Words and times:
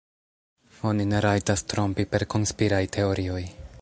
Oni 0.91 1.05
ne 1.11 1.19
rajtas 1.25 1.65
trompi 1.73 2.07
per 2.15 2.27
konspiraj 2.35 2.81
teorioj. 2.97 3.45